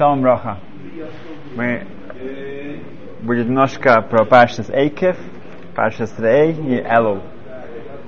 [0.00, 0.56] Шалом Роха.
[1.54, 1.82] Мы
[3.20, 5.18] будет немножко про Паршас Эйкев,
[5.76, 7.20] Паршас Рей и Элул.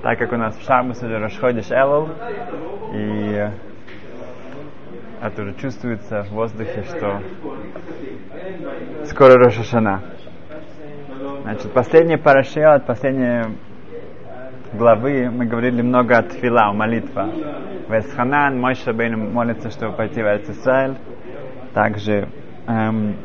[0.01, 2.09] Так как у нас в Шаббас уже расходишь Элул,
[2.95, 3.47] и
[5.21, 7.21] это уже чувствуется в воздухе, что
[9.03, 10.01] скоро Рошашана.
[11.43, 13.51] Значит, последняя парашиот, последняя
[14.73, 17.29] главы мы говорили много от фила, молитва.
[17.87, 20.95] Весханан, мой Шабейн молится, чтобы пойти в Израиль.
[21.73, 22.29] Также
[22.67, 23.15] эм,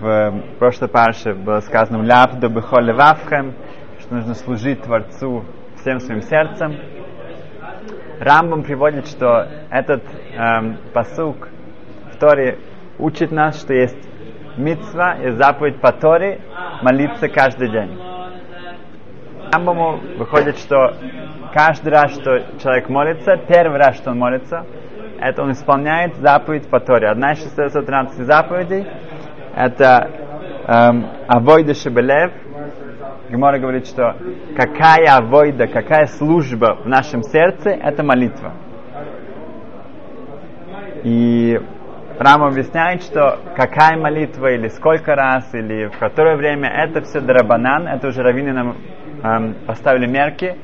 [0.00, 3.54] в прошлой парше было сказано «Ляпду бихоле вавхем»,
[4.00, 5.44] что нужно служить Творцу
[5.76, 6.76] всем своим сердцем.
[8.20, 10.02] Рамбам приводит, что этот
[10.34, 11.48] эм, посук
[12.12, 12.58] в Торе
[12.98, 14.08] учит нас, что есть
[14.56, 16.40] митцва и заповедь по Торе
[16.82, 17.98] молиться каждый день.
[19.52, 20.94] Рамбаму выходит, что
[21.52, 24.64] каждый раз, что человек молится, первый раз, что он молится,
[25.20, 27.08] это он исполняет заповедь по Торе.
[27.08, 28.86] Одна из 613 заповедей–
[29.54, 30.10] это
[30.66, 32.32] эм, авойда шебелев.
[33.30, 34.16] Гемора говорит, что
[34.56, 38.54] какая авойда, какая служба в нашем сердце– это молитва.
[41.04, 41.58] И
[42.18, 47.86] Рам объясняет, что какая молитва, или сколько раз, или в которое время, это все драбанан,
[47.86, 48.76] это уже раввины нам
[49.22, 50.56] эм, поставили мерки,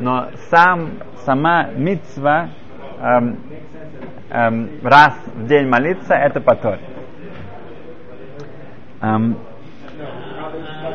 [0.00, 2.50] но сам, сама митцва
[3.00, 3.38] эм,
[4.32, 6.80] эм, раз в день молиться, это по Торе.
[9.02, 9.36] Эм,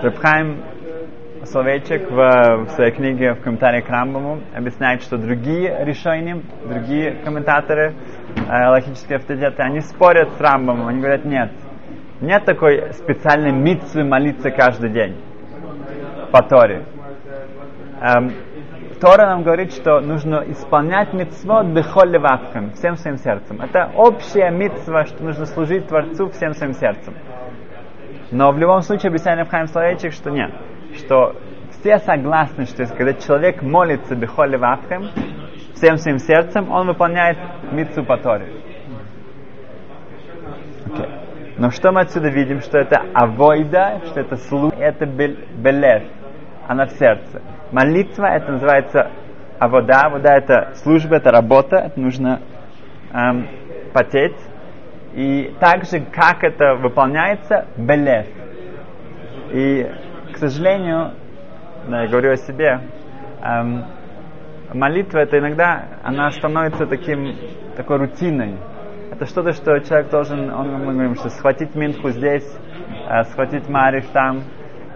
[0.02, 0.63] Рабхайм
[1.44, 7.94] Словечек в, в своей книге в комментарии к Рамбаму объясняет, что другие решения, другие комментаторы,
[8.35, 11.51] э, логические авторитеты, они спорят с Рамбамом, они говорят, нет,
[12.22, 15.16] нет такой специальной митцвы молиться каждый день
[16.31, 16.85] по Торе.
[18.01, 18.33] Эм,
[19.00, 23.62] Тора нам говорит, что нужно исполнять митцвот бехолли вавхем, всем своим сердцем.
[23.62, 27.14] Это общая митцва, что нужно служить Творцу всем своим сердцем.
[28.31, 30.52] Но в любом случае объясняет Рабхайм Словечек, что нет.
[30.96, 31.36] Что
[31.69, 35.09] все согласны, что когда человек молится бехолли вавхем,
[35.75, 37.38] всем своим сердцем, он выполняет
[37.72, 38.47] митцву по Торе.
[40.88, 41.28] Okay.
[41.57, 42.62] Но что мы отсюда видим?
[42.62, 46.03] Что это авойда, что это слух, это белев,
[46.68, 47.41] она в сердце.
[47.72, 49.11] Молитва, это называется
[49.59, 50.01] авода.
[50.05, 52.39] Авода это служба, это работа, это нужно
[53.11, 53.47] эм,
[53.94, 54.38] потеть.
[55.13, 58.27] И также, как это выполняется, белев.
[59.51, 59.85] И,
[60.33, 61.13] к сожалению,
[61.89, 62.79] да, я говорю о себе,
[63.41, 63.85] эм,
[64.73, 67.35] молитва это иногда, она становится таким,
[67.75, 68.57] такой рутиной.
[69.11, 72.47] Это что-то, что человек должен, он, мы говорим, что схватить минху здесь,
[73.09, 74.44] э, схватить мариш там,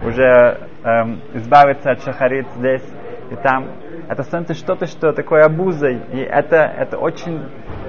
[0.04, 2.84] уже эм, избавиться от шахарит здесь
[3.30, 3.68] и там.
[4.08, 6.02] Это становится что-то, что такое обузой.
[6.12, 7.40] И это, это очень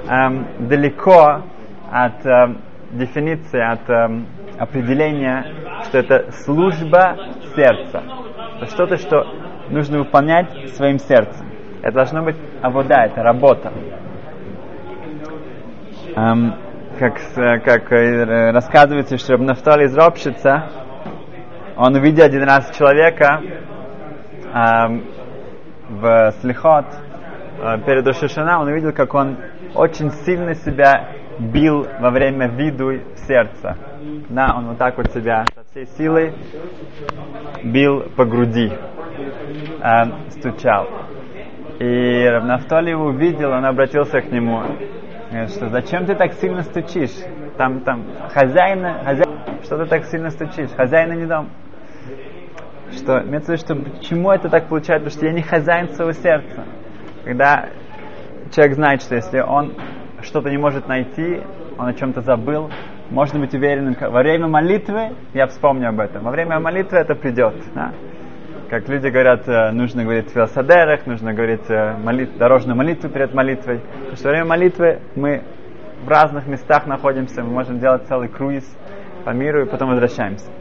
[0.10, 1.44] эм, далеко
[1.92, 5.46] от эм, дефиниции, от эм, определения,
[5.86, 7.18] что это служба
[7.56, 8.04] сердца.
[8.58, 9.26] Это что-то, что
[9.70, 11.48] нужно выполнять своим сердцем.
[11.82, 13.74] Это должно быть авода, это работа.
[16.16, 16.56] Эм,
[17.00, 17.16] как,
[17.64, 17.92] как
[18.54, 20.70] рассказывается, что Нафтали из Ропшица,
[21.76, 23.42] он увидел один раз человека
[24.54, 25.04] эм,
[25.90, 26.86] в Слихот
[27.60, 29.38] э, перед Ошишана, он увидел, как он
[29.74, 33.78] очень сильно себя бил во время виду сердца.
[34.30, 36.34] Да, он вот так вот себя со всей силой
[37.64, 40.88] бил по груди, э, стучал.
[41.80, 44.62] И Равнафтоли его увидел, он обратился к нему,
[45.48, 47.16] что зачем ты так сильно стучишь?
[47.58, 50.70] Там, там, хозяина, хозяин, что ты так сильно стучишь?
[50.76, 51.50] Хозяина не дом
[52.94, 56.12] что имеется в виду, что почему это так получается, потому что я не хозяин своего
[56.14, 56.66] сердца.
[57.24, 57.70] Когда
[58.52, 59.74] человек знает, что если он
[60.22, 61.42] что-то не может найти,
[61.78, 62.70] он о чем-то забыл,
[63.10, 66.24] можно быть уверенным, во время молитвы я вспомню об этом.
[66.24, 67.56] Во время молитвы это придет.
[67.76, 67.94] Да?
[68.70, 73.34] Как люди говорят, э, нужно говорить в велосадерах, нужно говорить э, молит, дорожную молитву перед
[73.34, 73.80] молитвой.
[73.80, 75.44] Потому что во время молитвы мы
[76.04, 78.66] в разных местах находимся, мы можем делать целый круиз
[79.26, 80.52] по миру и потом возвращаемся.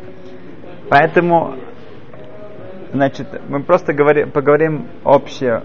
[0.90, 1.54] Поэтому
[2.92, 5.62] Значит, мы просто говори, поговорим общее,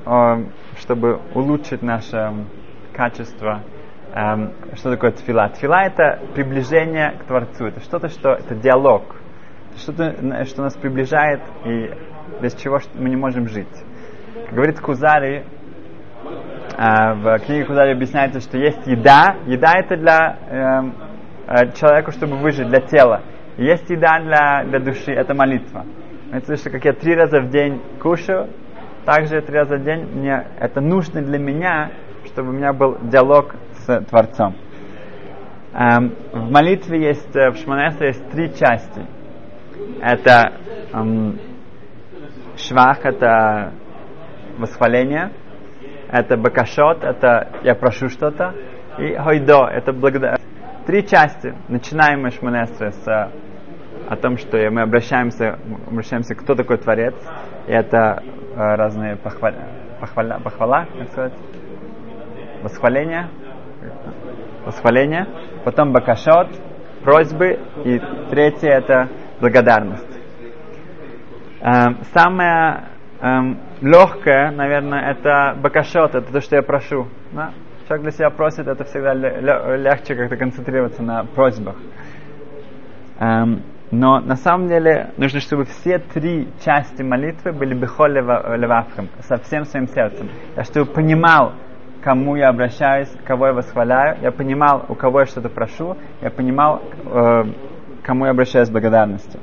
[0.77, 2.45] чтобы улучшить наше
[2.94, 3.63] качество.
[4.13, 5.50] Эм, что такое тфила?
[5.50, 7.65] Тфила это приближение к Творцу.
[7.65, 9.03] Это что-то, что это диалог.
[9.75, 11.91] Что-то, что нас приближает и
[12.41, 13.68] без чего мы не можем жить.
[14.51, 15.44] Говорит Кузари,
[16.77, 19.35] э, в книге Кузари объясняется, что есть еда.
[19.45, 20.95] Еда это для эм,
[21.45, 23.21] э, человека, чтобы выжить, для тела.
[23.57, 25.85] Есть еда для, для души, это молитва.
[26.31, 28.50] Это что как я три раза в день кушаю,
[29.06, 31.91] также три раза в день мне это нужно для меня,
[32.25, 34.56] чтобы у меня был диалог с Творцом.
[35.74, 39.06] Эм, в молитве есть, э, в Шманесре есть три части.
[40.01, 40.53] Это
[40.94, 41.39] эм,
[42.57, 43.71] швах, это
[44.57, 45.31] восхваление,
[46.12, 48.53] это бакашот, это я прошу что-то,
[48.97, 50.44] и хойдо, это благодарность.
[50.85, 51.53] Три части.
[51.69, 53.30] Начинаем мы Шманесре с э,
[54.07, 57.15] о том, что мы обращаемся, обращаемся, кто такой Творец,
[57.68, 59.56] и это э, разные похвала,
[60.00, 61.33] похвала, похвала, как сказать,
[62.63, 63.30] восхваление,
[64.65, 65.27] восхваление,
[65.65, 66.48] потом бакашот,
[67.04, 68.00] просьбы, и
[68.30, 69.09] третье это
[69.39, 70.19] благодарность.
[71.62, 72.86] Эм, самое
[73.21, 77.07] эм, легкое, наверное, это бакашот, это то, что я прошу.
[77.31, 77.51] Да?
[77.88, 81.75] Человек для себя просит, это всегда легче как-то концентрироваться на просьбах.
[83.19, 89.37] Эм, но на самом деле нужно, чтобы все три части молитвы были бихоль левавхам, со
[89.37, 90.29] всем своим сердцем.
[90.55, 91.53] Я чтобы понимал,
[92.03, 96.81] кому я обращаюсь, кого я восхваляю, я понимал, у кого я что-то прошу, я понимал,
[97.05, 97.43] э,
[98.03, 99.39] кому я обращаюсь с благодарностью.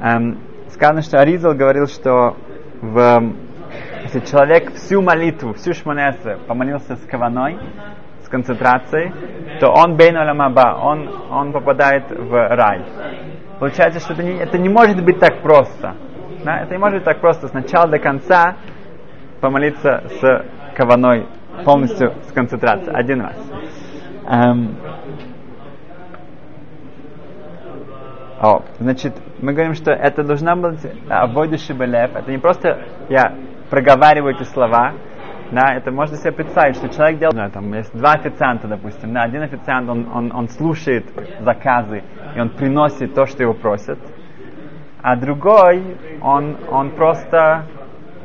[0.00, 0.38] Эм,
[0.68, 2.36] сказано, что Аризал говорил, что
[2.80, 3.34] в,
[4.04, 7.58] если человек всю молитву, всю шманесры помолился с каваной,
[8.22, 9.12] с концентрацией,
[9.60, 12.84] то он бейн он, он попадает в рай.
[13.58, 15.94] Получается, что это не, это не может быть так просто.
[16.44, 16.58] Да?
[16.60, 17.48] Это не может быть так просто.
[17.48, 18.56] С начала до конца
[19.40, 20.44] помолиться с
[20.76, 21.26] каваной
[21.64, 22.94] полностью с концентрацией.
[22.94, 23.36] Один раз.
[24.26, 24.76] Эм.
[28.40, 32.14] О, значит, мы говорим, что это должна быть обойдущий белев.
[32.14, 33.34] Это не просто я
[33.70, 34.92] проговариваю эти слова,
[35.50, 39.42] да, это можно себе представить, что человек делает, там есть два официанта, допустим, да, один
[39.42, 41.06] официант, он, он, он слушает
[41.40, 42.02] заказы,
[42.34, 43.98] и он приносит то, что его просят,
[45.02, 47.66] а другой, он, он просто,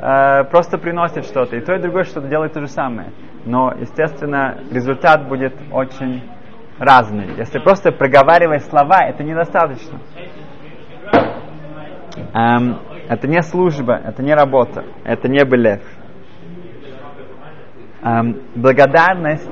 [0.01, 3.11] э, просто приносит что-то, и то и другое что-то делает то же самое.
[3.45, 6.23] Но, естественно, результат будет очень
[6.79, 7.35] разный.
[7.37, 9.99] Если просто проговаривать слова, это недостаточно.
[12.33, 12.79] Эм,
[13.09, 15.81] это не служба, это не работа, это не белев.
[18.01, 19.49] Эм, благодарность,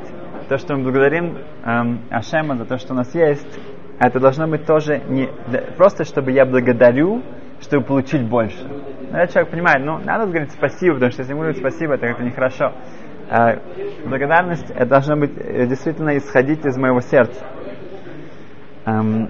[0.47, 3.59] то, что мы благодарим эм, Ашема за то, что у нас есть,
[3.99, 5.27] это должно быть тоже не
[5.75, 7.23] просто, чтобы я благодарю,
[7.59, 8.57] чтобы получить больше.
[9.11, 12.23] Когда человек понимает, ну, надо говорить спасибо, потому что если ему говорить спасибо, это как-то
[12.23, 12.71] нехорошо.
[13.29, 13.59] Э,
[14.05, 17.43] благодарность это должно быть э, действительно исходить из моего сердца.
[18.85, 19.29] Эм,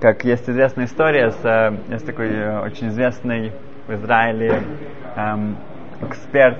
[0.00, 3.52] как есть известная история, с, э, есть такой э, очень известный
[3.88, 4.62] в Израиле
[5.16, 5.56] эм,
[6.02, 6.58] эксперт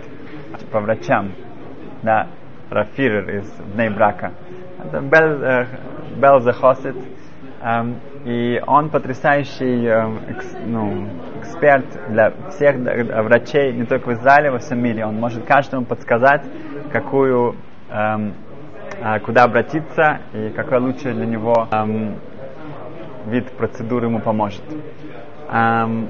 [0.65, 1.33] по врачам,
[2.03, 2.29] да,
[2.71, 4.33] Рафир из Бней Брака.
[4.85, 5.67] Это Бел, э,
[6.17, 6.97] Бел Захосит,
[7.63, 11.07] эм, и он потрясающий эм, экс, ну,
[11.41, 15.05] эксперт для всех врачей, не только в Израиле, во всем мире.
[15.07, 16.43] Он может каждому подсказать,
[16.93, 17.57] какую,
[17.91, 18.31] э,
[19.25, 22.17] куда обратиться и какой лучше для него эм,
[23.27, 24.65] вид процедуры ему поможет.
[25.51, 26.09] Эм,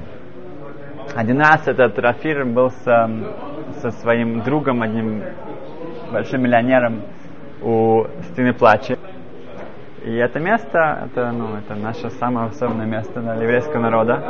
[1.15, 2.83] один раз этот Рафир был с,
[3.81, 5.23] со своим другом, одним
[6.11, 7.01] большим миллионером
[7.61, 8.97] у стены плача.
[10.03, 14.21] И это место, это, ну, это наше самое особенное место для еврейского народа.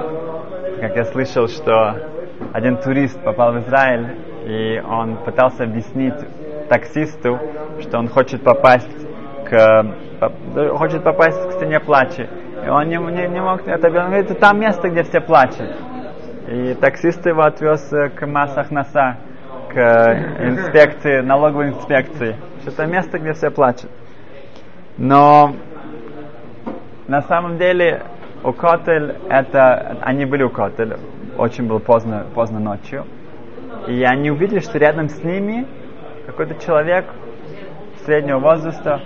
[0.80, 1.96] Как я слышал, что
[2.54, 4.16] один турист попал в Израиль,
[4.46, 6.16] и он пытался объяснить
[6.70, 7.40] таксисту,
[7.82, 9.08] что он хочет попасть
[9.46, 9.86] к,
[10.78, 12.28] хочет попасть к стене плача.
[12.66, 13.88] И он не, не, не мог это.
[13.88, 15.70] Он говорит, это там место, где все плачут.
[16.48, 19.18] И таксист его отвез э, к массах носа,
[19.70, 19.76] к
[20.40, 22.38] инспекции, налоговой инспекции.
[22.66, 23.90] Это место, где все плачут.
[24.98, 25.54] Но
[27.08, 28.04] на самом деле
[28.44, 30.98] у Котель это, они были у Котель,
[31.38, 33.06] очень было поздно, поздно ночью.
[33.88, 35.68] И они увидели, что рядом с ними
[36.26, 37.06] какой-то человек
[38.06, 39.02] среднего возраста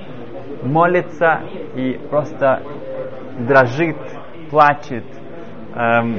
[0.62, 1.42] молится
[1.76, 2.62] и просто
[3.48, 3.98] дрожит,
[4.52, 5.06] плачет,
[5.76, 6.16] эм,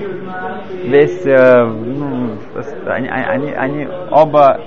[0.84, 2.38] весь, э, ну,
[2.86, 4.60] они, они, они оба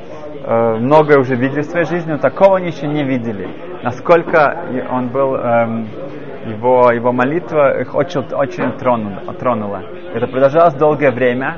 [0.44, 3.48] э, многое уже видели в своей жизни, но такого они еще не видели.
[3.84, 5.88] Насколько он был, эм,
[6.48, 9.84] его, его молитва их очень, очень тронула, тронула.
[10.14, 11.58] Это продолжалось долгое время,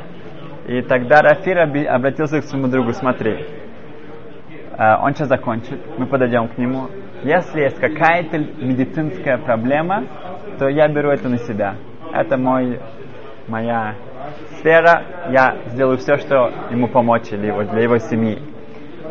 [0.67, 3.45] и тогда Рафир обратился к своему другу, смотри,
[4.77, 6.87] э, он сейчас закончит, мы подойдем к нему.
[7.23, 10.03] Если есть какая-то медицинская проблема,
[10.59, 11.75] то я беру это на себя.
[12.13, 12.79] Это мой
[13.47, 13.95] моя
[14.59, 18.39] сфера, я сделаю все, что ему помочь или его, для его семьи.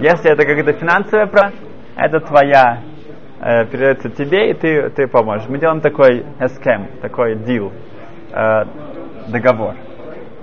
[0.00, 1.66] Если это какая-то финансовая проблема,
[1.96, 2.82] это твоя,
[3.40, 5.48] э, передается тебе, и ты, ты поможешь.
[5.48, 7.72] Мы делаем такой эскем, такой дил,
[8.32, 8.64] э,
[9.28, 9.74] договор.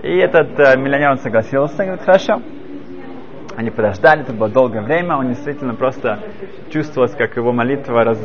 [0.02, 2.42] И этот э, миллионер он согласился, говорит, хорошо.
[3.56, 6.20] Они подождали, это было долгое время, он действительно просто
[6.72, 8.20] чувствовалось, как его молитва раз,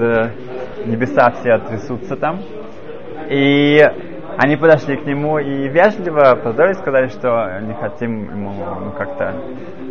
[0.86, 2.40] небеса все трясутся там.
[3.28, 3.84] И
[4.38, 8.52] они подошли к нему и вежливо поздоровались, сказали, что не хотим ему
[8.84, 9.34] ну, как-то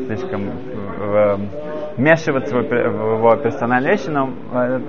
[0.07, 0.49] слишком
[1.97, 4.29] вмешиваться в его персональные вещи, но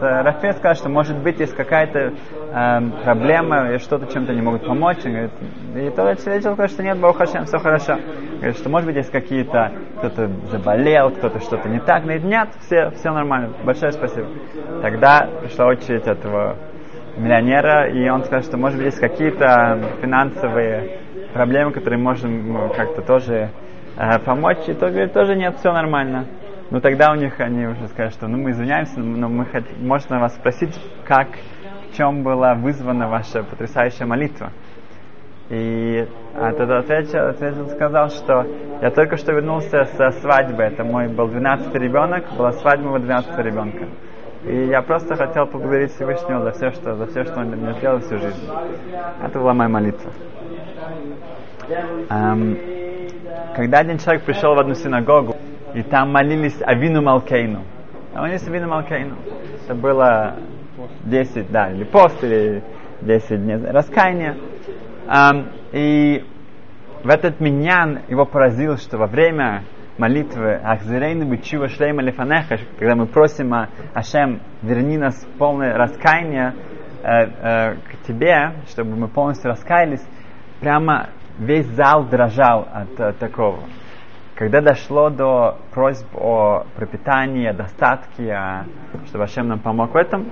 [0.00, 4.98] Рафин сказал, что может быть есть какая-то э, проблема, и что-то чем-то не могут помочь.
[5.04, 5.32] И, говорит,
[5.74, 7.96] и тот человек сказал, что нет, Бог Хашем, все хорошо.
[8.36, 12.04] Говорит, что может быть есть какие-то, кто-то заболел, кто-то что-то не так.
[12.04, 14.28] Говорит, нет, все, все нормально, большое спасибо.
[14.82, 16.56] Тогда пришла очередь этого
[17.18, 21.00] миллионера, и он сказал, что может быть есть какие-то финансовые
[21.32, 23.50] проблемы, которые можем как-то тоже
[23.96, 24.68] э, помочь.
[24.68, 26.26] И тот говорит, тоже нет, все нормально.
[26.70, 30.20] Ну тогда у них они уже скажут, что ну мы извиняемся, но мы хотим, можно
[30.20, 31.28] вас спросить, как,
[31.90, 34.52] в чем была вызвана ваша потрясающая молитва.
[35.48, 38.46] И а тогда ответил, ответил, сказал, что
[38.82, 43.38] я только что вернулся со свадьбы, это мой был 12 ребенок, была свадьба моего 12
[43.38, 43.86] ребенка.
[44.44, 47.72] И я просто хотел поблагодарить Всевышнего за все, что, за все, что он для меня
[47.74, 48.48] сделал всю жизнь.
[49.22, 50.12] Это была моя молитва.
[52.08, 52.56] Эм,
[53.54, 55.36] когда один человек пришел в одну синагогу,
[55.74, 57.62] и там молились Авину Малкейну.
[58.14, 59.16] Там молились Авину Малкейну.
[59.64, 60.36] Это было
[61.04, 62.62] 10, да, или пост, или
[63.02, 64.36] 10 дней раскаяния.
[65.06, 66.24] Um, и
[67.02, 69.64] в этот миньян его поразил, что во время
[69.98, 76.54] молитвы Ахзирейну Бичува Шлейма Лефанеха, когда мы просим о Ашем, верни нас в полное раскаяние
[77.02, 80.04] э, э, к тебе, чтобы мы полностью раскаялись,
[80.60, 83.58] прямо весь зал дрожал от, от такого.
[84.36, 88.64] Когда дошло до просьб о пропитании, о достатке, о,
[89.06, 90.30] чтобы Ашем нам помог в этом,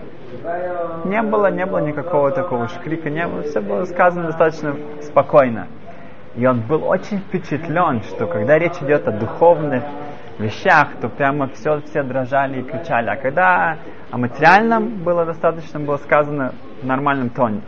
[1.06, 5.66] не было, не было никакого такого шкрика, не было, все было сказано достаточно спокойно.
[6.36, 9.82] И он был очень впечатлен, что когда речь идет о духовных
[10.38, 13.08] вещах, то прямо все, все дрожали и кричали.
[13.08, 13.78] А когда
[14.10, 16.52] о материальном было достаточно, было сказано
[16.82, 17.62] в нормальном тоне.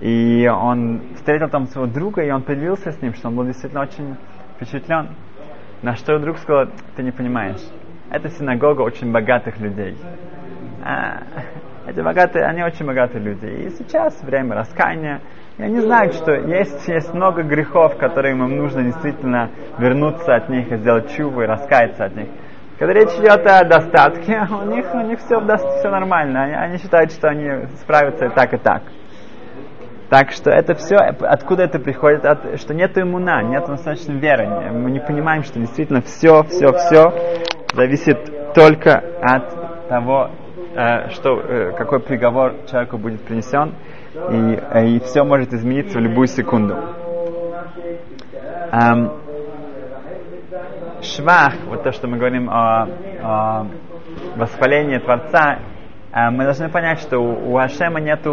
[0.00, 3.82] И он встретил там своего друга, и он поделился с ним, что он был действительно
[3.82, 4.16] очень
[4.56, 5.08] впечатлен.
[5.82, 6.66] На что друг сказал,
[6.96, 7.60] ты не понимаешь,
[8.10, 9.96] это синагога очень богатых людей.
[10.84, 11.22] А,
[11.86, 13.46] эти богатые, они очень богатые люди.
[13.46, 15.20] И сейчас время раскаяния.
[15.56, 20.70] И они знают, что есть, есть много грехов, которые им нужно действительно вернуться от них
[20.72, 22.28] и сделать чуву и раскаяться от них.
[22.78, 25.40] Когда речь идет о достатке, у них, у них все,
[25.78, 26.42] все нормально.
[26.42, 28.82] Они, они считают, что они справятся и так, и так.
[30.10, 32.24] Так что это все, откуда это приходит?
[32.24, 34.72] От, что нет иммуна, нет достаточно веры.
[34.72, 37.12] Мы не понимаем, что действительно все, все, все
[37.74, 40.30] зависит только от того,
[40.74, 43.74] э, что, э, какой приговор человеку будет принесен,
[44.14, 46.76] и, э, и все может измениться в любую секунду.
[48.72, 49.12] Эм,
[51.02, 52.88] швах, вот то, что мы говорим о,
[53.22, 53.66] о
[54.36, 55.58] восхвалении Творца,
[56.12, 58.24] а, мы должны понять, что у Ашема нет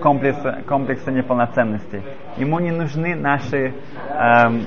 [0.00, 2.02] комплекса, комплекса неполноценности.
[2.36, 3.74] Ему не нужны наши,
[4.10, 4.66] эм,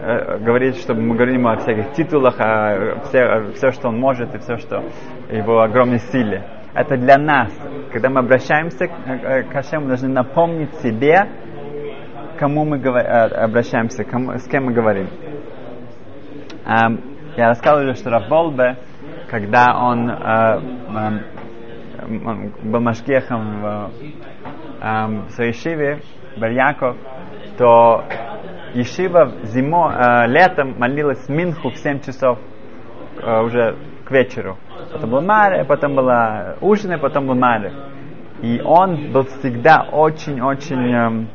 [0.00, 4.38] э, говорить, чтобы мы говорили о всяких титулах, о все, все, что он может и
[4.38, 4.84] все, что
[5.32, 6.44] его огромной силе.
[6.74, 7.52] Это для нас.
[7.92, 11.28] Когда мы обращаемся к, э, Ашему, мы должны напомнить себе,
[12.38, 15.08] кому мы э, обращаемся, кому, с кем мы говорим.
[16.64, 17.00] Эм,
[17.36, 18.76] я рассказывал уже, что Равболбе,
[19.28, 20.60] когда он э,
[22.08, 23.90] эм, был Машгехом в,
[24.80, 26.00] эм, в своей Ешиве,
[26.36, 26.96] Барьяков,
[27.58, 28.04] то
[28.74, 32.38] Ешива зимой, э, летом молилась Минху в 7 часов
[33.20, 34.56] э, уже к вечеру.
[34.92, 37.72] Потом был Маре, потом была ужин, и потом был Маре.
[38.42, 41.28] И он был всегда очень-очень эм,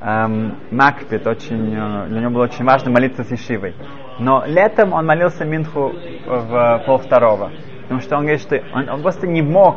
[0.00, 3.74] эм, макпит, очень, э, для него было очень важно молиться с Ешивой.
[4.18, 5.92] Но летом он молился Минху
[6.26, 7.50] в пол второго.
[7.82, 9.76] Потому что он говорит, что он, он просто не мог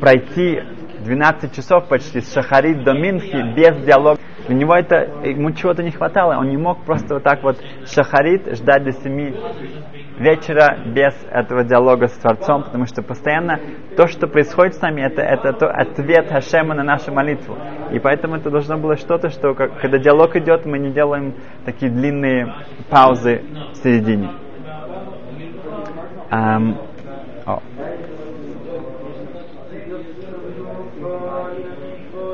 [0.00, 0.62] пройти
[1.06, 4.18] 12 часов почти с Шахарит до Минхи без диалога.
[4.48, 8.56] У него это, ему чего-то не хватало, он не мог просто вот так вот Шахарит
[8.56, 9.34] ждать до 7
[10.18, 13.60] вечера без этого диалога с Творцом, потому что постоянно
[13.96, 17.56] то, что происходит с нами, это, это то, ответ Хашема на нашу молитву.
[17.92, 21.34] И поэтому это должно было что-то, что как, когда диалог идет, мы не делаем
[21.64, 22.52] такие длинные
[22.90, 24.30] паузы в середине.
[26.28, 26.76] Um,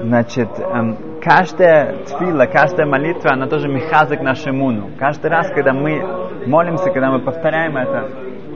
[0.02, 4.90] Значит, эм, каждая тфила, каждая молитва, она тоже мехазик нашу иммуну.
[4.98, 6.02] Каждый раз, когда мы
[6.46, 8.08] молимся, когда мы повторяем это,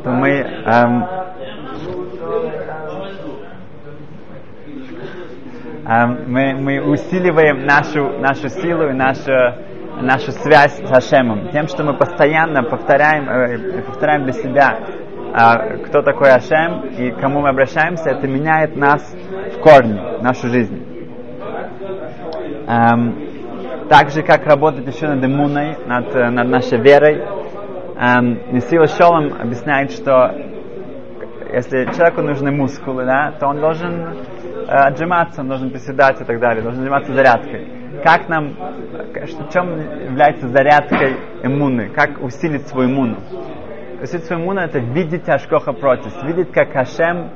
[0.03, 1.07] то мы эм,
[5.87, 9.31] эм, мы, мы усиливаем нашу, нашу силу и нашу,
[10.03, 11.51] нашу связь с Хашемом.
[11.51, 14.81] Тем, что мы постоянно повторяем, э, повторяем для себя
[15.33, 19.03] а, кто такой Ашем и кому мы обращаемся, это меняет нас
[19.55, 20.96] в корне, нашу жизнь.
[22.67, 27.23] Эм, так как работать еще над иммуной, над, над нашей верой,
[27.97, 30.35] эм, Несила Шолом объясняет, что
[31.53, 36.41] если человеку нужны мускулы, да, то он должен э, отжиматься, он должен приседать и так
[36.41, 37.69] далее, должен заниматься зарядкой.
[38.05, 39.79] Как нам, в чем
[40.11, 41.89] является зарядкой иммуны?
[41.91, 43.17] Как усилить свою иммуну?
[44.03, 47.31] Усилить свою иммуну это видеть Ашкоха против, видеть, как Хашем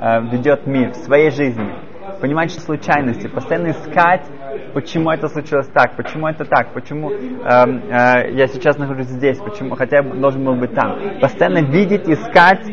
[0.00, 1.72] э, ведет мир в своей жизни,
[2.20, 4.26] понимать что случайности, постоянно искать,
[4.74, 9.74] почему это случилось так, почему это так, почему э, э, я сейчас нахожусь здесь, почему,
[9.74, 11.20] хотя я должен был быть там.
[11.20, 12.66] Постоянно видеть, искать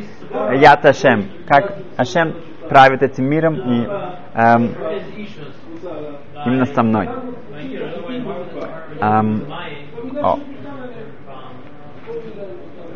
[0.53, 2.35] Ят Ашем, как Ашем
[2.69, 3.85] правит этим миром и
[4.33, 4.71] эм,
[6.45, 7.09] именно со мной.
[8.99, 9.43] Эм,
[10.21, 10.39] о.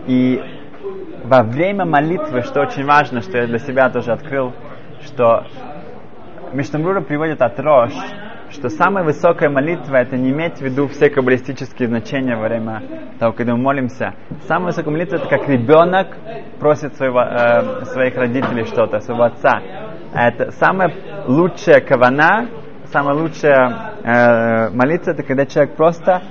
[0.08, 0.42] И
[1.24, 4.54] во время молитвы, что очень важно, что я для себя тоже открыл,
[5.04, 5.46] что
[6.54, 7.94] Миштамбрура приводит от Рош,
[8.52, 12.84] что самая высокая молитва это не иметь в виду все каббалистические значения во время
[13.20, 14.14] того, когда мы молимся.
[14.48, 16.18] Самая высокая молитва это как ребенок
[16.60, 19.62] просит своего, э, своих родителей что-то, своего отца.
[20.14, 20.94] Это самая
[21.28, 22.50] лучшая кавана,
[22.86, 26.22] самая лучшая э, молитва это когда человек просто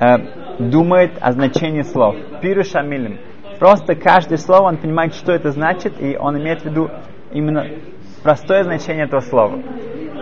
[0.00, 2.16] э, думает о значении слов.
[2.42, 3.18] Пиру шамилим.
[3.58, 6.90] Просто каждое слово он понимает, что это значит, и он имеет в виду
[7.32, 7.64] именно
[8.22, 9.62] простое значение этого слова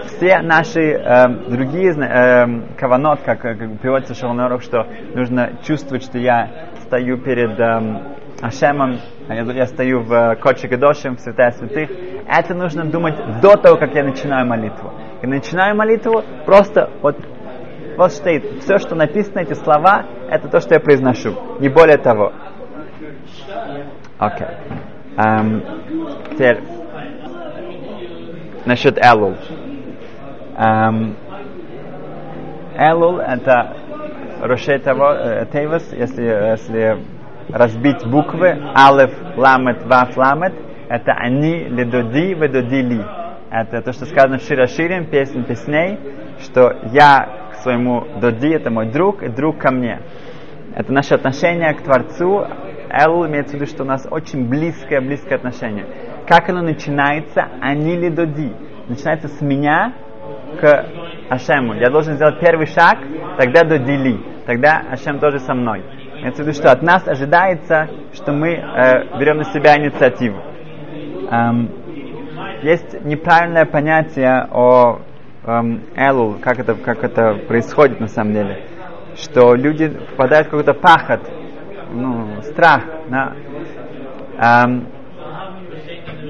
[0.06, 6.18] все наши э, другие э, каванот, как, как приводится в Шалнорах, что нужно чувствовать, что
[6.18, 11.52] я стою перед э, Ашемом, а я, я стою в э, Коче Гадошем, в Святая
[11.52, 11.90] Святых,
[12.26, 14.92] это нужно думать до того, как я начинаю молитву.
[15.22, 17.16] И начинаю молитву, просто вот,
[17.96, 22.32] вот стоит, все, что написано, эти слова, это то, что я произношу, не более того.
[24.18, 24.46] Окей.
[24.46, 24.90] Okay.
[25.16, 25.62] Um,
[26.32, 26.62] теперь
[28.64, 29.34] насчет Элул.
[30.60, 31.16] Эм,
[32.76, 33.76] Элул это
[34.42, 36.98] Рошей э, Тейвас, если, если
[37.48, 40.52] разбить буквы, Алеф, Ламет, Ваф, Ламет,
[40.90, 43.02] это они, Ледоди, Ведоди, Ли.
[43.50, 45.98] Это то, что сказано в Широширим, песнь песней,
[46.40, 50.00] что я к своему Доди, это мой друг, и друг ко мне.
[50.76, 52.46] Это наше отношение к Творцу.
[52.90, 55.86] Элул имеется в виду, что у нас очень близкое, близкое отношение.
[56.28, 57.48] Как оно начинается?
[57.62, 58.52] Они ли Доди.
[58.88, 59.94] Начинается с меня,
[60.58, 60.86] к
[61.28, 61.74] Ашему.
[61.74, 62.98] Я должен сделать первый шаг,
[63.38, 64.20] тогда до Дили.
[64.46, 65.82] Тогда Ашем тоже со мной.
[66.20, 70.38] Имеется в виду, что от нас ожидается, что мы э, берем на себя инициативу.
[71.30, 71.70] Эм,
[72.62, 75.00] есть неправильное понятие о
[75.46, 75.82] эм,
[76.42, 78.64] как это, как это происходит на самом деле.
[79.16, 81.20] Что люди впадают в какой-то пахот,
[81.92, 82.82] ну, страх.
[83.08, 83.32] Да?
[84.38, 84.88] Эм,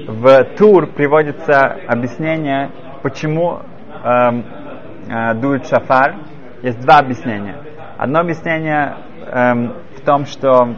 [0.07, 3.61] в Тур приводится объяснение, почему
[4.03, 4.45] эм,
[5.09, 6.15] э, дует шафар,
[6.61, 7.57] есть два объяснения.
[7.97, 8.95] Одно объяснение
[9.27, 10.75] эм, в том, что,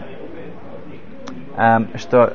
[1.58, 2.34] эм, что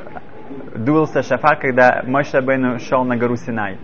[0.75, 3.79] дуился шафар, когда мой Шабейну шел на гору Синай.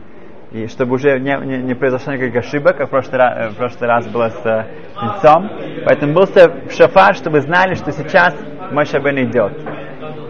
[0.52, 3.56] И чтобы уже не, не, не произошло никаких ошибок, как в прошлый, раз, э, в
[3.56, 4.64] прошлый раз было с э,
[5.02, 5.50] лицом.
[5.84, 6.26] Поэтому был
[6.70, 8.34] шафар, чтобы знали, что сейчас
[8.70, 9.52] мой Шабейн идет.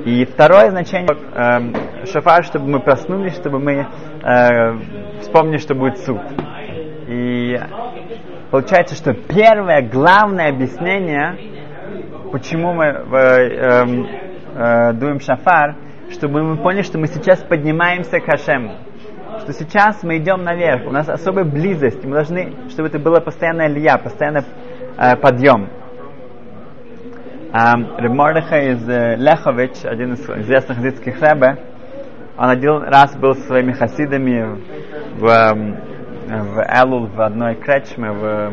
[0.06, 3.86] И второе значение э, шафар, чтобы мы проснулись, чтобы мы
[4.22, 4.78] э,
[5.20, 6.20] вспомнили, что будет суд.
[7.14, 7.56] И
[8.50, 11.36] получается, что первое главное объяснение,
[12.32, 13.02] почему мы э,
[14.56, 15.76] э, дуем шафар,
[16.10, 18.74] чтобы мы поняли, что мы сейчас поднимаемся к Хашему.
[19.40, 23.68] Что сейчас мы идем наверх, у нас особая близость, мы должны, чтобы это было постоянная
[23.68, 24.44] лия, постоянно
[24.98, 25.68] э, подъем.
[27.52, 31.58] Um, из э, Лехович, один из известных хасидских рэбе,
[32.36, 34.58] он один раз был со своими хасидами
[35.20, 35.93] в, эм,
[36.26, 38.52] в Элул в одной кречме в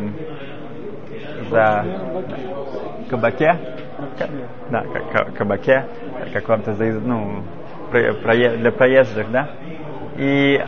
[1.50, 1.84] за
[3.10, 3.58] кабаке,
[4.70, 4.84] да,
[5.36, 5.86] кабаке,
[6.32, 7.42] каком-то ну,
[7.90, 9.50] для проезжих, да,
[10.16, 10.60] и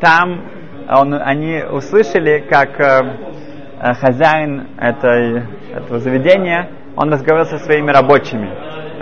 [0.00, 0.42] там
[0.88, 5.42] он, они услышали, как э, хозяин этой,
[5.74, 8.48] этого заведения, он разговаривал со своими рабочими.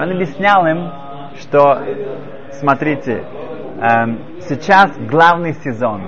[0.01, 0.91] Он объяснял им,
[1.41, 1.83] что,
[2.53, 4.07] смотрите, э,
[4.41, 6.03] сейчас главный сезон,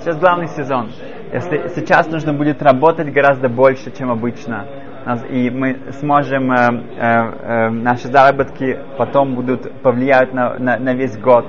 [0.00, 0.92] Сейчас главный сезон.
[1.30, 4.66] Если сейчас нужно будет работать гораздо больше, чем обычно,
[5.28, 11.18] и мы сможем, э, э, э, наши заработки потом будут повлиять на, на, на весь
[11.18, 11.44] год,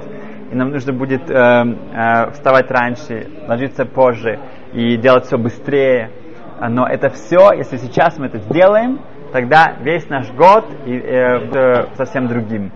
[0.52, 4.38] и нам нужно будет э, э, вставать раньше, ложиться позже
[4.74, 6.12] и делать все быстрее.
[6.60, 9.00] Но это все, если сейчас мы это сделаем,
[9.32, 12.74] тогда весь наш год и, э, совсем другим.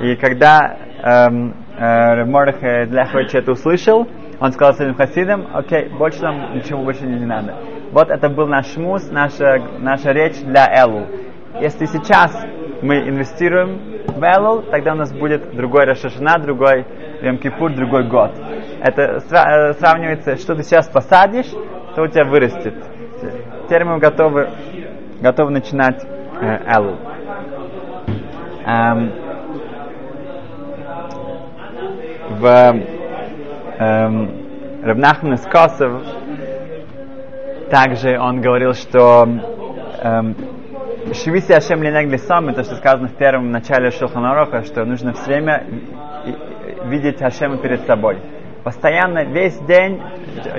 [0.00, 0.60] И когда
[1.02, 4.06] эм, э, Мордыхай Лехович это услышал,
[4.40, 7.54] он сказал своим хасидам, окей, больше нам ничего больше не, не надо.
[7.92, 11.06] Вот это был наш мус, наша, наша речь для Элу.
[11.60, 12.46] Если сейчас
[12.82, 16.84] мы инвестируем в Элул, тогда у нас будет другой Рашашана, другой
[17.22, 18.32] Йом Кипур, другой год.
[18.82, 21.50] Это сра- сравнивается, что ты сейчас посадишь,
[21.94, 22.74] то у тебя вырастет.
[23.64, 24.50] Теперь мы готовы,
[25.22, 26.98] готовы начинать э, Элул.
[28.66, 29.12] Эм,
[32.38, 32.95] в
[33.78, 36.02] эм, Равнахман из Косов
[37.70, 39.26] также он говорил, что
[40.02, 40.36] эм,
[41.12, 45.64] Шивиси Ашем Ленег Лисам, это что сказано в первом начале Шелханароха, что нужно все время
[46.84, 48.18] видеть Ашема перед собой.
[48.64, 50.02] Постоянно, весь день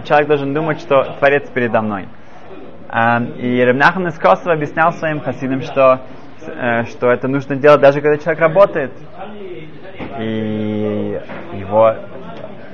[0.06, 2.08] человек должен думать, что Творец передо мной.
[3.38, 6.00] И Рабнахан из Косова объяснял своим хасидам, что,
[6.48, 8.92] э, что это нужно делать даже когда человек работает.
[10.20, 11.20] И
[11.54, 11.96] его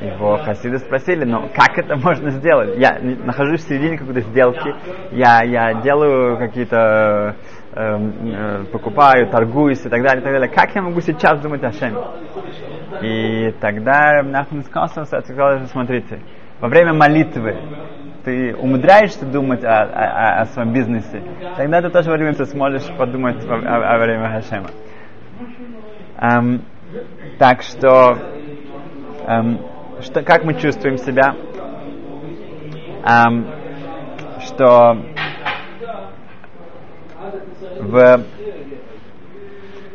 [0.02, 2.78] его хасиды спросили, но как это можно сделать?
[2.78, 4.74] Я нахожусь в середине какой-то сделки,
[5.12, 7.36] я, я делаю какие-то,
[7.74, 10.50] э, э, покупаю, торгуюсь и так далее, и так далее.
[10.50, 12.00] Как я могу сейчас думать о Шеме?
[13.02, 14.88] И тогда Нахман сказал,
[15.68, 16.20] смотрите,
[16.60, 17.58] во время молитвы
[18.24, 21.22] ты умудряешься думать о, о, о своем бизнесе,
[21.58, 24.70] тогда ты тоже во время ты сможешь подумать о, о, о время Хашема.
[26.22, 26.62] Um,
[27.38, 28.18] так что
[29.28, 29.73] um,
[30.04, 31.36] что, как мы чувствуем себя,
[33.06, 33.48] эм,
[34.42, 34.98] что
[37.80, 38.26] в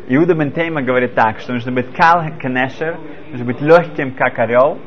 [0.08, 2.96] Иуда Бентейма говорит так, что нужно быть кал канешер,
[3.30, 4.78] нужно быть легким, как орел,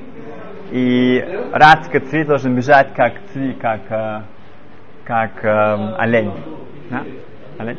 [0.72, 4.22] и радска цви должен бежать, как цви, как, э,
[5.04, 6.32] как э, олень.
[6.90, 7.04] Да?
[7.60, 7.78] олень?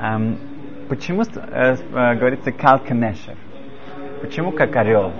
[0.00, 0.38] Эм,
[0.88, 3.34] почему э, э, говорится кал канешер?
[4.20, 5.12] Почему как орел?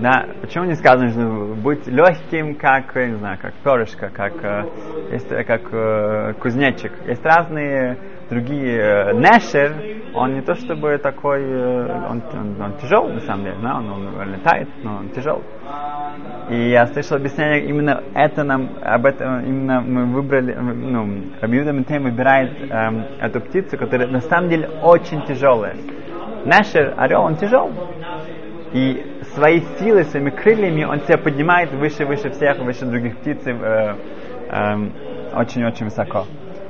[0.00, 4.64] Да, почему не сказано, что быть легким, как, не знаю, как перышко, как, э,
[5.12, 6.92] есть, как э, кузнечик.
[7.06, 7.98] Есть разные
[8.30, 8.78] другие.
[8.78, 9.74] Э, Нешер,
[10.14, 13.90] он не то чтобы такой, э, он, он, он тяжел на самом деле, да, он,
[13.90, 15.42] он летает, но он тяжел.
[16.48, 22.04] И я слышал объяснение, именно это нам, об этом именно мы выбрали, ну, Рабиуда Ментейм
[22.04, 25.76] выбирает эм, эту птицу, которая на самом деле очень тяжелая.
[26.46, 27.70] Нешер, орел, он тяжел.
[28.72, 33.50] И своей силой, своими крыльями он себя поднимает выше, выше всех, выше других птиц, э,
[33.52, 34.74] э,
[35.34, 36.26] очень-очень высоко.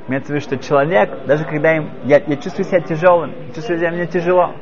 [0.07, 3.91] Имеется в виду, что человек, даже когда им, я, я чувствую себя тяжелым, чувствую себя
[3.91, 4.53] мне тяжело,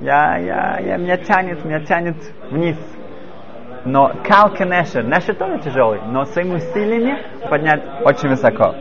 [0.00, 2.16] я, я, я, меня тянет, меня тянет
[2.50, 2.76] вниз.
[3.84, 8.74] Но калка Нешер, Нешер тоже тяжелый, но своими усилиями поднять очень высоко.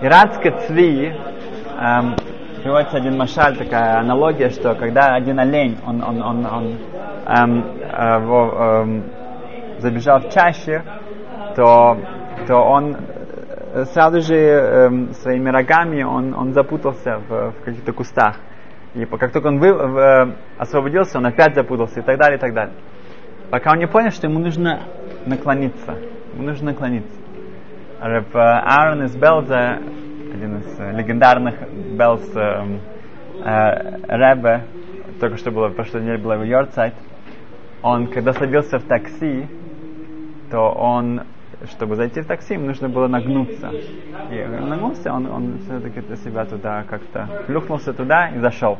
[0.00, 1.08] Иранская цви,
[1.78, 2.16] эм,
[2.62, 6.78] приводится один машаль, такая аналогия, что когда один олень, он, он, он, он
[7.26, 9.04] эм, э, в, эм,
[9.78, 10.82] забежал в чаще,
[11.56, 11.98] то,
[12.46, 12.96] то он
[13.74, 18.36] э, сразу же эм, своими рогами он, он запутался в, в каких-то кустах.
[18.94, 22.40] И как только он вы, в, э, освободился, он опять запутался и так далее, и
[22.40, 22.74] так далее.
[23.50, 24.84] Пока он не понял, что ему нужно
[25.26, 25.96] наклониться.
[26.32, 27.20] Ему нужно наклониться.
[28.00, 29.78] Рэп Аарон из Белза,
[30.34, 31.54] один из легендарных
[31.96, 32.78] Белз э,
[33.44, 34.64] э, Рэбе,
[35.20, 36.94] только что было, в прошлой неделе было в Йорцайт,
[37.82, 39.46] он, когда садился в такси,
[40.50, 41.22] то он,
[41.70, 43.70] чтобы зайти в такси, ему нужно было нагнуться.
[44.30, 48.78] И он нагнулся, он, он все-таки себя туда как-то плюхнулся туда и зашел.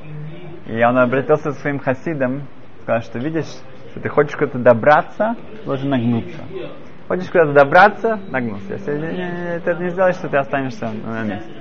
[0.66, 2.42] И он обратился к своим хасидам,
[2.82, 3.60] сказал, что видишь,
[3.90, 5.34] что ты хочешь куда-то добраться,
[5.64, 6.42] должен нагнуться.
[7.12, 8.72] Хочешь куда-то добраться, нагнуться.
[8.72, 11.52] Если ты это не сделаешь, то ты останешься на месте.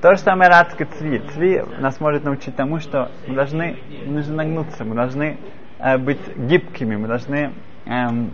[0.00, 1.18] То же самое радское цви.
[1.34, 5.36] Цви нас может научить тому, что мы должны, мы нужно нагнуться, мы должны
[5.80, 7.52] э, быть гибкими, мы должны,
[7.84, 8.30] эм,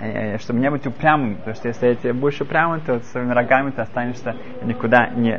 [0.00, 3.82] э, чтобы не быть упрямыми, потому что если ты будешь упрямым, то своими рогами ты
[3.82, 5.38] останешься никуда не,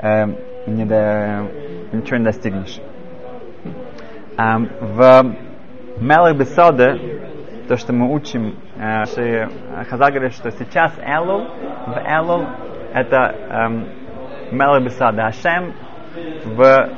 [0.00, 0.26] э,
[0.68, 1.48] не до,
[1.90, 2.78] ничего не достигнешь.
[4.36, 5.34] Эм, в
[6.00, 6.96] Мелах Бесода,
[7.66, 9.48] то, что мы учим, э, что
[9.90, 11.46] Хазар говорит, что сейчас Элул,
[11.86, 12.46] в Элул
[12.92, 13.86] это эм,
[14.50, 15.74] Мелах Бесода, Ашем
[16.44, 16.88] в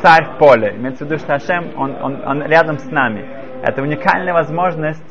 [0.00, 0.74] царь в поле.
[0.76, 3.28] Имеется в виду, что Ашем, он, он, он рядом с нами.
[3.62, 5.04] Это уникальная возможность,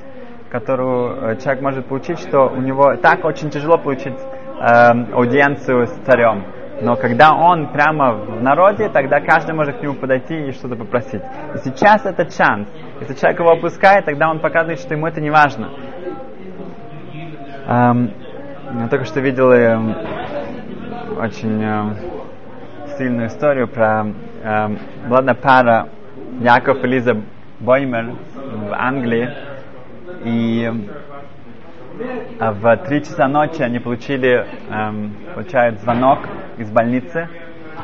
[0.49, 6.43] которую человек может получить, что у него так очень тяжело получить э, аудиенцию с царем.
[6.81, 11.21] Но когда он прямо в народе, тогда каждый может к нему подойти и что-то попросить.
[11.53, 12.67] И сейчас это шанс.
[12.99, 15.69] Если человек его опускает, тогда он показывает, что ему это не важно.
[17.67, 18.11] Эм,
[18.79, 19.77] я только что видел э,
[21.19, 24.07] очень э, сильную историю про
[24.43, 25.89] эм, была пара,
[26.39, 27.15] Яков и Лиза
[27.59, 29.29] Боймер в Англии,
[30.25, 30.71] и
[32.39, 36.19] а в три часа ночи они получили, эм, получают звонок
[36.61, 37.27] из больницы.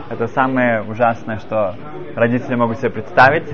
[0.10, 1.76] Это самое ужасное, что
[2.16, 3.50] родители могут себе представить.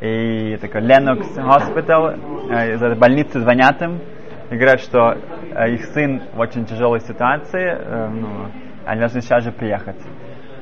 [0.00, 4.00] И такой Lennox Hospital, э, из этой больницы звонят им
[4.50, 5.16] и говорят, что
[5.54, 8.28] э, их сын в очень тяжелой ситуации, э, ну,
[8.84, 10.00] они должны сейчас же приехать.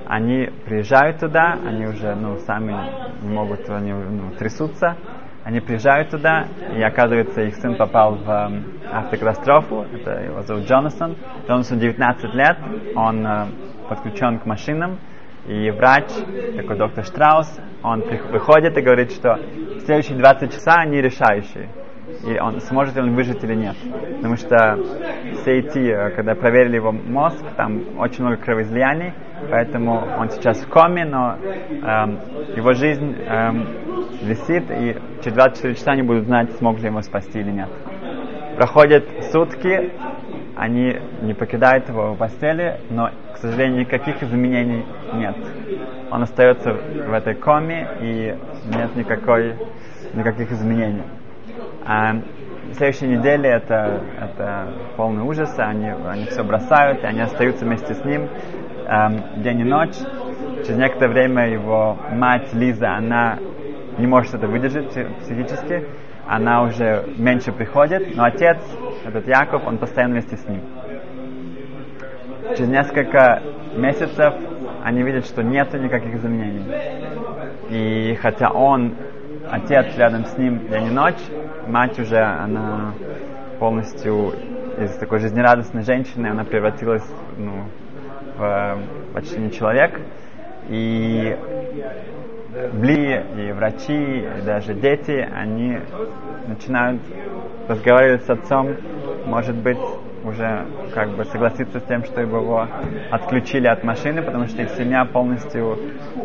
[0.06, 2.76] Они приезжают туда, они уже ну, сами
[3.22, 4.96] могут, они ну, трясутся,
[5.44, 8.62] они приезжают туда, и оказывается, их сын попал в э,
[8.92, 9.84] автокатастрофу.
[9.92, 11.16] Это его зовут Джонасон.
[11.46, 12.56] Джонасон 19 лет,
[12.96, 13.46] он э,
[13.88, 14.98] подключен к машинам.
[15.46, 16.10] И врач,
[16.56, 19.38] такой доктор Штраус, он выходит и говорит, что
[19.84, 21.68] следующие 20 часа они решающие.
[22.26, 23.76] И он сможет ли он выжить или нет.
[24.16, 24.78] Потому что
[25.34, 29.12] все эти, когда проверили его мозг, там очень много кровоизлияний,
[29.50, 32.18] поэтому он сейчас в коме, но эм,
[32.56, 33.66] его жизнь эм,
[34.22, 37.68] висит, и через 24 часа они будут знать, смог ли его спасти или нет.
[38.56, 39.92] Проходят сутки,
[40.56, 45.36] они не покидают его в постели, но, к сожалению, никаких изменений нет.
[46.10, 48.36] Он остается в этой коме, и
[48.66, 49.56] нет никакой,
[50.14, 51.02] никаких изменений.
[51.86, 52.16] А
[52.74, 58.04] следующей неделе это, это полный ужас, они, они все бросают, и они остаются вместе с
[58.04, 58.28] ним
[58.86, 59.96] эм, день и ночь.
[60.64, 63.38] Через некоторое время его мать Лиза, она
[63.98, 64.90] не может это выдержать
[65.20, 65.86] психически,
[66.26, 68.58] она уже меньше приходит, но отец,
[69.06, 70.62] этот Яков, он постоянно вместе с ним.
[72.56, 73.42] Через несколько
[73.74, 74.34] месяцев
[74.82, 76.64] они видят, что нет никаких изменений.
[77.70, 78.94] И хотя он,
[79.50, 81.20] отец рядом с ним день и ночь,
[81.66, 82.92] мать уже, она
[83.58, 84.32] полностью
[84.78, 87.08] из такой жизнерадостной женщины, она превратилась
[87.38, 87.64] ну,
[88.36, 88.78] в
[89.14, 90.00] почти не человек.
[90.68, 91.36] И
[92.72, 95.76] Бли и врачи, и даже дети, они
[96.46, 97.00] начинают
[97.66, 98.76] разговаривать с отцом,
[99.26, 99.78] может быть,
[100.22, 100.64] уже
[100.94, 102.68] как бы согласиться с тем, что его
[103.10, 105.78] отключили от машины, потому что их семья полностью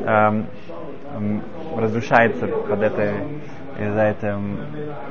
[0.05, 0.45] эм,
[1.15, 1.41] эм,
[1.75, 3.11] разрушается под этой
[3.79, 4.41] из-за этого,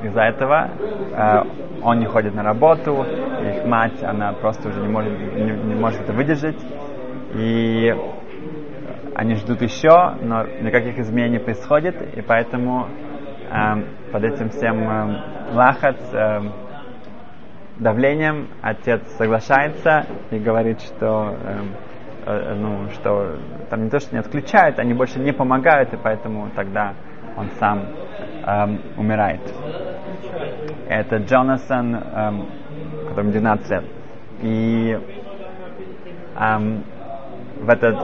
[0.03, 0.69] из-за этого
[1.11, 1.43] э,
[1.81, 3.05] он не ходит на работу,
[3.43, 6.57] их мать, она просто уже не может, не, не может это выдержать.
[7.33, 7.93] И
[9.19, 12.87] они ждут еще, но никаких изменений не происходит, и поэтому
[13.51, 16.39] э, под этим всем э, лахац, э,
[17.79, 21.61] давлением отец соглашается и говорит, что, э,
[22.27, 23.35] э, ну, что
[23.69, 26.93] там не то, что не отключают, они больше не помогают, и поэтому тогда
[27.35, 27.87] он сам
[28.45, 29.41] э, умирает.
[30.87, 32.31] Это Джонасон, э,
[33.09, 33.83] которому 12 лет.
[34.43, 34.97] И
[36.39, 36.85] эм,
[37.59, 37.97] в этот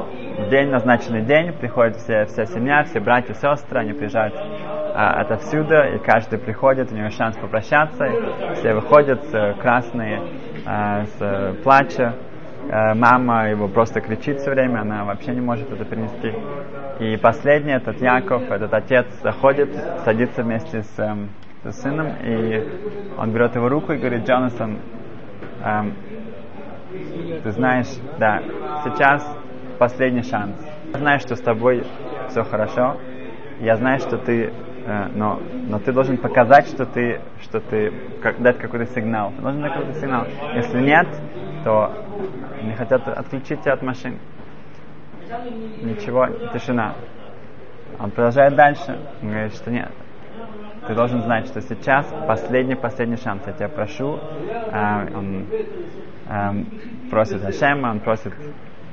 [0.49, 5.97] день, назначенный день, приходит все, вся семья, все братья, сестры, они приезжают а, отовсюду, и
[5.99, 8.05] каждый приходит, у него шанс попрощаться,
[8.55, 9.21] все выходят
[9.59, 10.21] красные,
[10.65, 12.15] а, с плача,
[12.69, 16.33] а, мама его просто кричит все время, она вообще не может это перенести.
[16.99, 19.69] И последний, этот Яков, этот отец заходит,
[20.03, 21.29] садится вместе с, эм,
[21.63, 22.63] с сыном, и
[23.17, 24.79] он берет его руку и говорит, Джонасон,
[25.63, 25.93] эм,
[27.43, 28.41] ты знаешь, да,
[28.83, 29.44] сейчас
[29.77, 30.55] последний шанс.
[30.93, 31.83] Я знаю, что с тобой
[32.29, 32.97] все хорошо.
[33.59, 34.51] Я знаю, что ты,
[34.85, 39.31] э, но, но ты должен показать, что ты, что ты, как, дать какой-то сигнал.
[39.35, 40.25] Ты должен дать какой-то сигнал.
[40.55, 41.07] Если нет,
[41.63, 41.93] то
[42.63, 44.19] не хотят отключить тебя от машин.
[45.81, 46.95] Ничего, тишина.
[47.99, 48.99] Он продолжает дальше.
[49.21, 49.91] Он говорит, что нет.
[50.87, 53.41] Ты должен знать, что сейчас последний, последний шанс.
[53.47, 54.19] Я тебя прошу.
[54.71, 55.47] Э, он
[56.27, 58.33] э, просит Ашема, он просит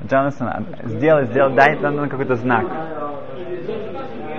[0.06, 2.66] Джонасон, сделай, сделай, дай нам какой-то знак.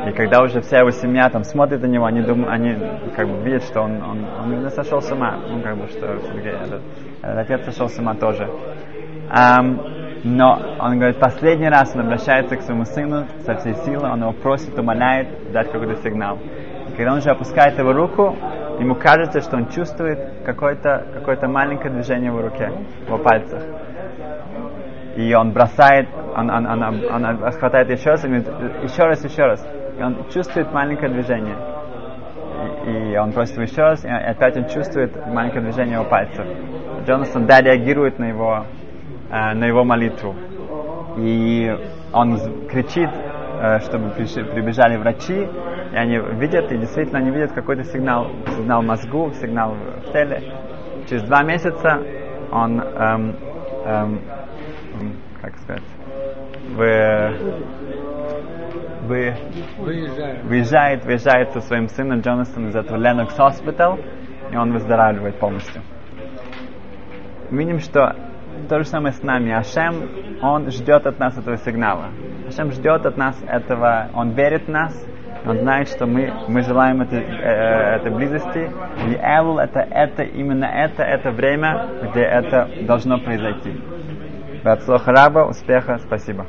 [0.08, 2.76] И когда уже вся его семья там смотрит на него, они думают, они
[3.16, 5.38] как бы видят, что он, он, он сошел с ума.
[5.50, 6.82] Ну, как бы, что этот,
[7.22, 8.50] этот отец сошел с ума тоже.
[9.30, 9.80] Um,
[10.26, 14.34] но он говорит, последний раз он обращается к своему сыну со всей силы, он его
[14.34, 16.38] просит, умоляет дать какой-то сигнал.
[16.90, 18.36] И когда он уже опускает его руку,
[18.80, 22.72] ему кажется, что он чувствует какое-то какое маленькое движение в руке,
[23.06, 23.64] в его пальцах
[25.16, 29.44] и он бросает, он, он, он, он, он хватает еще раз и еще раз, еще
[29.44, 29.66] раз.
[29.98, 31.56] И он чувствует маленькое движение.
[32.86, 36.46] И, он просит его еще раз, и опять он чувствует маленькое движение его пальцев.
[37.06, 38.66] Джонасон, да, реагирует на его,
[39.30, 40.36] э, на его молитву.
[41.18, 41.72] И
[42.12, 45.48] он кричит, э, чтобы прибежали врачи,
[45.94, 50.42] и они видят, и действительно они видят какой-то сигнал, сигнал мозгу, сигнал в теле.
[51.08, 52.02] Через два месяца
[52.52, 53.36] он эм,
[53.86, 54.20] эм,
[55.44, 55.84] как сказать,
[56.70, 57.34] в,
[59.08, 59.36] вы
[59.78, 60.48] Выезжаем.
[60.48, 64.02] выезжает, выезжает со своим сыном Джонатаном из этого Lennox Hospital,
[64.52, 65.82] и он выздоравливает полностью.
[67.52, 68.16] Видим, что
[68.70, 69.52] то же самое с нами.
[69.52, 70.10] Ашем,
[70.42, 72.06] он ждет от нас этого сигнала.
[72.48, 74.94] Ашем ждет от нас этого, он верит в нас,
[75.46, 78.72] он знает, что мы, мы желаем этой, э, этой близости.
[79.10, 83.78] И Элул это, это, именно это, это время, где это должно произойти.
[84.64, 86.46] От раба, успеха, спасибо.